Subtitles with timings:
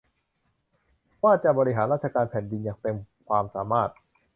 [1.23, 2.97] ว่าจะบริหารราชการแผ่นดินอย่างเต็ม
[3.29, 3.89] ความสามารถ